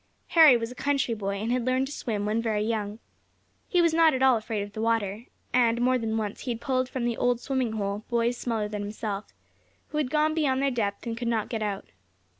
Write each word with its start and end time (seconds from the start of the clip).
Harry 0.29 0.57
was 0.57 0.71
a 0.71 0.73
country 0.73 1.13
boy, 1.13 1.35
and 1.35 1.51
had 1.51 1.63
learned 1.63 1.85
to 1.85 1.93
swim 1.93 2.25
when 2.25 2.41
very 2.41 2.63
young. 2.63 2.97
He 3.69 3.83
was 3.83 3.93
not 3.93 4.15
at 4.15 4.23
all 4.23 4.35
afraid 4.35 4.63
of 4.63 4.73
the 4.73 4.81
water, 4.81 5.25
and, 5.53 5.79
more 5.79 5.99
than 5.99 6.17
once, 6.17 6.39
he 6.41 6.49
had 6.53 6.59
pulled 6.59 6.89
from 6.89 7.05
"the 7.05 7.17
old 7.17 7.39
swimming 7.39 7.73
hole," 7.73 8.03
boys 8.09 8.35
smaller 8.35 8.67
than 8.67 8.81
himself, 8.81 9.31
who 9.89 9.99
had 9.99 10.09
gone 10.09 10.33
beyond 10.33 10.59
their 10.59 10.71
depth, 10.71 11.05
and 11.05 11.15
could 11.15 11.27
not 11.27 11.49
get 11.49 11.61
out. 11.61 11.85